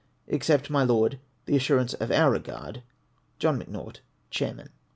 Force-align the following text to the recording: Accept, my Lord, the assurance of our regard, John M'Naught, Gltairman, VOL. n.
Accept, 0.29 0.71
my 0.71 0.81
Lord, 0.83 1.19
the 1.45 1.55
assurance 1.55 1.93
of 1.93 2.09
our 2.09 2.31
regard, 2.31 2.81
John 3.37 3.59
M'Naught, 3.59 3.99
Gltairman, 4.31 4.55
VOL. 4.55 4.59
n. 4.65 4.69